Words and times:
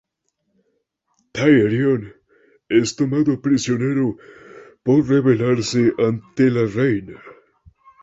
Tyrion 1.37 2.07
es 2.79 2.95
tomado 2.95 3.39
prisionero 3.39 4.17
por 4.81 5.07
rebelarse 5.07 5.93
ante 5.99 6.49
la 6.49 6.65
Reina. 6.65 7.21